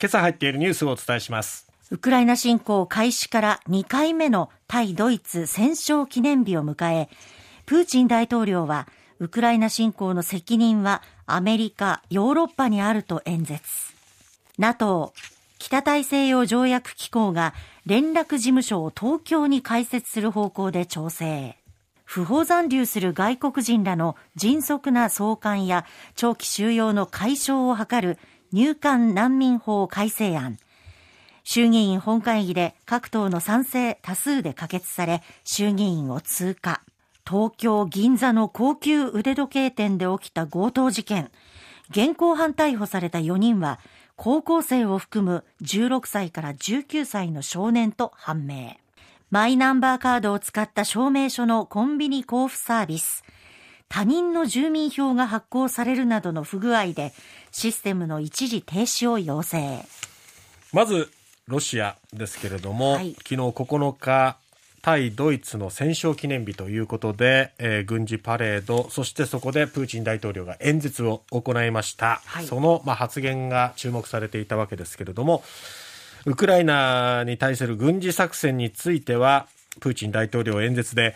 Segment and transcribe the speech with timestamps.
[0.00, 7.08] 今朝入っているニュースをお伝えしますウクライナ侵攻開始から2回目の対ドイツ戦勝記念日を迎え
[7.66, 8.88] プーチン大統領は
[9.20, 13.62] ウクライナ侵攻の責任はアメリカ、ヨーロッパにあると演説。
[14.58, 15.12] NATO、
[15.58, 17.52] 北大西洋条約機構が
[17.84, 21.56] 連絡事務所を東京に開設する方向で調整。
[22.04, 25.84] 不法残留する外国人らの迅速な送還や
[26.14, 28.18] 長期収容の解消を図る
[28.52, 30.58] 入管難民法改正案。
[31.44, 36.82] 衆議院本会議で各党の賛成多数で可決され、衆議院を通過。
[37.26, 41.30] 東京銀座の高級腕時計店で起きた強盗事件。
[41.90, 43.80] 現行犯逮捕された4人は、
[44.16, 48.76] 高校生を含む16歳から19歳の少年と判明。
[49.30, 53.24] マイナンバーカードを使った証明書のコンビニ交付サービス。
[53.88, 57.12] 他人の住民票が発行されるなどの不具合で、
[57.50, 59.84] システムの一時停止を要請。
[60.72, 61.10] まず、
[61.46, 64.36] ロシアですけれども、はい、昨日9日、
[64.82, 72.20] 対ドイツの戦勝記念日ということで、えー、軍事パレード、そしてそこでプーチン大統領が演説を行いました。
[72.26, 75.42] はい、その、まあ、発言が注目されていたわけですけれども、
[76.26, 79.46] ウクライナに対する軍事作戦については、
[79.80, 81.14] プーチン大統領演説で、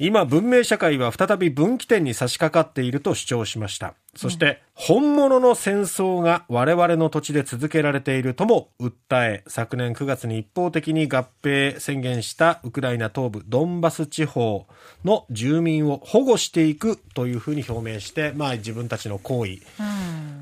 [0.00, 3.94] 今、文明社会は再び分岐点に差し掛かっていると主張しました。
[4.16, 14.66] そして、本物の戦争が我々の土地で続けられているとも訴え、昨年9月に一方的に合併宣言したウクライナ東部ドンバス地方
[15.04, 19.58] の住民を保護していくというふうに表明して、まあ自分たちの行為、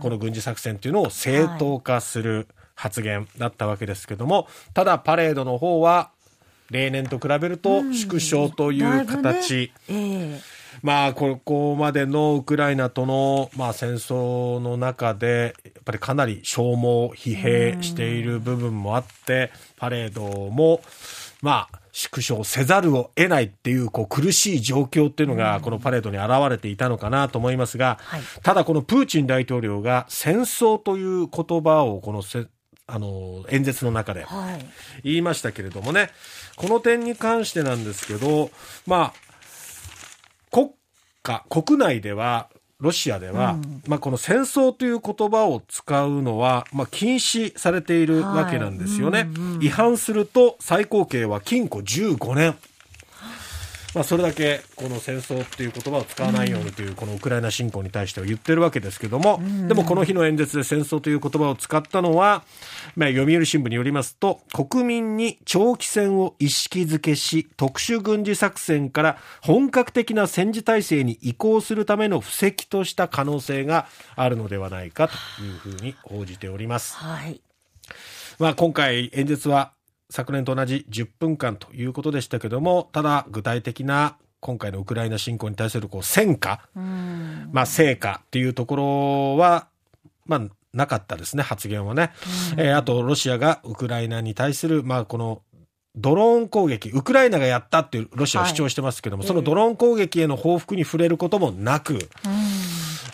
[0.01, 6.11] この軍事作戦というのを正当化する発言だったわけですけども、ただパレードの方は
[6.71, 9.73] 例年と比べると縮小という形。
[9.89, 10.03] うんね。
[10.35, 10.41] えー、
[10.83, 20.83] まあ、ここまでのウクライナとの、まあ、戦争の中で、やっぱりかなり消耗、疲弊している部分もあって、パレードも、
[21.43, 27.99] まあ、縮小せざるを得ないっていう、こう、苦しい状況っていうのが、このパレードに現れていたのかなと思いますが、
[28.43, 32.47] ただこのプーチン大統領が戦争という言葉を、このせ、
[32.93, 34.27] あの、演説の中で。
[35.03, 36.11] 言いましたけれどもね、
[36.57, 38.51] この点に関してなんですけど、
[38.87, 39.15] まあ、
[40.51, 40.73] 国
[41.23, 49.21] 家、国内では、ロシアでは、うん、まあ、この戦争という言葉を使うのは、まあ、禁止されているわけなんですよね。
[49.21, 49.29] はい。
[49.29, 52.57] うんうん、違反すると最高刑は禁錮15年。
[53.95, 62.45] まあ、それだけこの戦争っていう言葉を使わないようにというこのウクライナ侵攻に対しては言ってるわけですけども、でもこの日の演説で戦争という言葉を使ったのは、
[62.97, 73.87] まあ、読売新聞によりますと、国民に長期戦を意識づけし、特殊軍事作戦から本格的な戦時体制に移行するための布石とした可能性が
[74.17, 76.97] あるのではないかというふうに報じております。
[76.97, 77.43] はい。
[78.39, 79.73] まあ、今回演説は
[80.13, 86.61] 昨年と同じ10分間ということでしたけども、ただ具体的な今回のウクライナ侵攻に対するこう戦果、
[87.51, 89.69] まあ成果っていうところは、
[90.27, 90.43] まあ
[90.75, 92.13] なかったですね、発言はね。
[92.59, 95.43] えー、あと、ロシアがウクライナに対する、まあこの
[95.97, 101.99] ドローン攻撃、ウクライナがやったっていうロシアは主張してますけども、はい、そのドローン攻撃への報復に触れることもなく、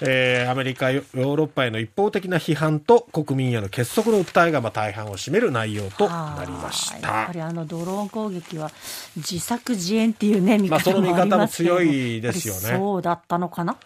[0.01, 7.09] えー、アメリカ、ヨーロッパへの一方的な批判と国民への結束の訴えがまあ大半を占める内容となりました。
[7.09, 8.71] やっぱりあのドローン攻撃は
[9.17, 12.79] 自作自演っていうね、見方もありますけど、まあ、その見方も強いですよね。
[12.79, 13.77] そうだったのかな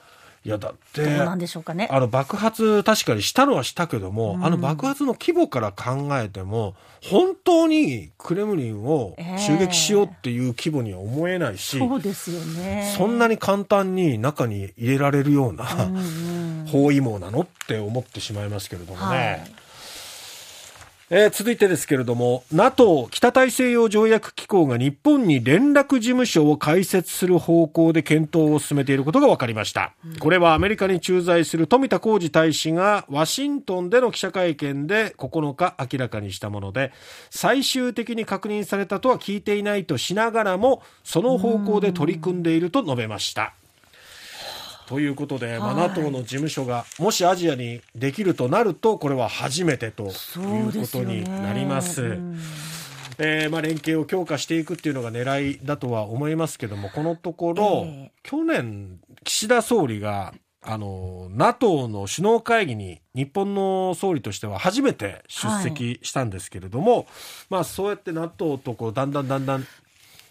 [0.44, 1.88] いやだってどうなんでしょうかね。
[1.90, 12.92] あの爆発確かにしたのはしたけども、うん、あの爆発の規模から考えても本当にクレムリンを襲撃しようっていう規模には思えないし、えー、そうですよね。
[12.96, 16.00] そんなに簡単に中に入れられるような、うんう
[16.64, 19.16] ん、包囲網なのって思ってしまいますけれどもね。
[19.16, 19.62] はい
[21.14, 29.92] えー、続いてですけれども、NATO 北大西洋条約機構が日本に連絡事務所を開設する方向で検討を進めていることが分かりました。
[30.20, 36.92] これはアメリカに駐在する富田浩二大使がワシントンでの記者会見で9日明らかにしたもので、
[37.28, 43.52] 最終的に確認されたとは聞いていないとしながらも、その方向で取り組んでいると述べました。
[44.86, 52.18] ということで、まあ、NATO の事務所がもしアジアにできるとなるとこれは初めてということになります。
[53.18, 60.32] えーまあ、連携を強化していくっていうのが狙いだとは思いますけどもこのところ、えー、去年岸田総理が
[60.62, 67.06] あの NATO の首脳会議に日本の総理としては初めて出席したんですけれども、はい、
[67.50, 69.66] まあ、そうやって NATO とこうだんだんだんだん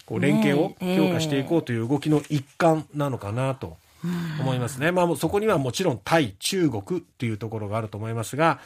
[0.05, 3.77] こう連携を強化していこうという動きの一環なのかなと
[4.39, 4.91] 思いますね。
[4.91, 8.59] まあ、そこにはもちろん対中国っていうところがあると思いますが、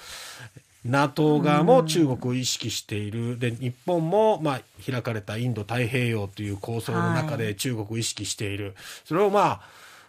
[0.86, 8.74] NATO 側も中国を意識している、で日本も、まあ、開かれたインド太平洋という構想の中で中国を意識している、はい、
[9.06, 9.62] それをまあ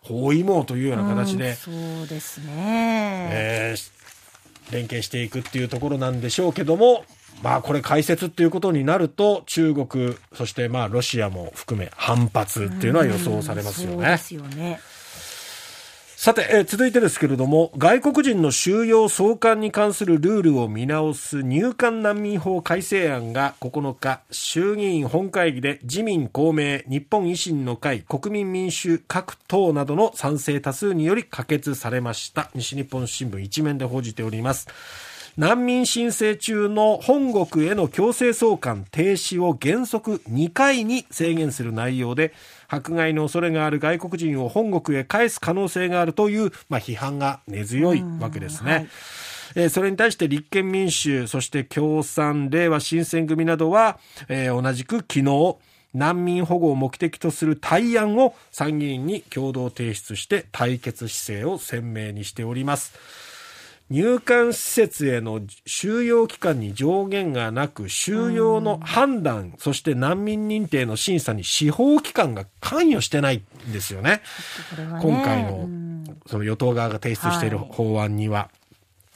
[0.03, 7.05] 包囲網というような形で、そうですね、えー、連携していくっていうところなんでしょうけども、
[7.43, 13.95] まあこれ解説っていうことになると中国そしてまあロシアも含め反発っていうのは予想されますよね。
[13.95, 14.81] そうですよね。
[16.27, 32.51] さて、えー、続いてですけれども、外国人の収容送還に関するルールを見直す入管難民法改正案が9日、衆議院本会議で自民、公明、日本維新の会、国民民主各党などの賛成多数により可決されました。
[32.57, 34.67] 西日本新聞一面で報じております。
[35.37, 42.33] 難民申請中の本国への強制送還停止を原則2回に制限する内容で
[42.69, 48.73] 迫害の恐れがある外国人を本国へ返す可能性があるという、まあ、批判が根強いわけですね。
[48.73, 48.89] はい
[49.55, 53.99] えそれに対して立憲民主、そして共産、令和新選組などは、
[54.29, 55.57] えー、同じく昨日、
[55.95, 63.26] 難民保護を目的とする対案を参議院に共同提出して対決姿勢を鮮明にしております。
[63.89, 74.11] 入管施設への収容期間に上限がなく、収容の判断、そして難民認定の審査に司法機関が関与してないんですよね。
[74.11, 74.21] ね
[75.01, 75.69] 今回の、
[76.27, 78.51] その与党側が提出している法案には。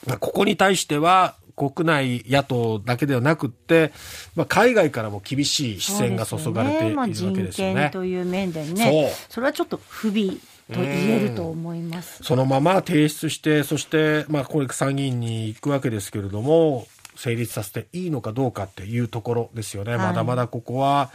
[0.06, 3.92] はい、ここに対しては、国内野党だけではなくて、
[4.34, 7.74] まあ、海外からも厳しい視線が注がれているわけですよね。
[7.74, 9.12] 人権という面でね。
[9.28, 10.38] そそれはちょっと不備
[10.70, 12.22] と言えると思います。
[12.22, 16.86] そのまま提出して、そして、まあ、これ参議院に行くわけですけれども、
[17.16, 19.96] 成立させていいのかどうかっていうところですよね。
[19.96, 21.10] はい、まだまだここは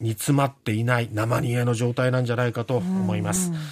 [0.00, 3.50] 煮詰まっていない生煮えの状態なんじゃないかと思います。
[3.50, 3.62] うんうん